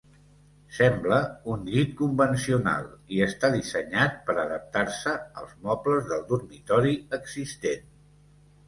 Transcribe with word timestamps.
Sembla 0.77 1.17
un 1.55 1.67
llit 1.73 1.91
convencional 1.99 2.87
i 3.17 3.21
està 3.27 3.53
dissenyat 3.57 4.19
per 4.31 4.37
adaptar-se 4.47 5.15
als 5.45 5.53
mobles 5.69 6.11
del 6.15 6.29
dormitori 6.35 7.01
existent. 7.23 7.91